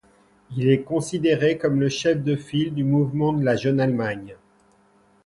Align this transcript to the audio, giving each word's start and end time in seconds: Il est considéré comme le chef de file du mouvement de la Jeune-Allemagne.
Il 0.57 0.67
est 0.67 0.81
considéré 0.81 1.59
comme 1.59 1.79
le 1.79 1.87
chef 1.87 2.23
de 2.23 2.35
file 2.35 2.73
du 2.73 2.83
mouvement 2.83 3.33
de 3.33 3.45
la 3.45 3.55
Jeune-Allemagne. 3.55 4.35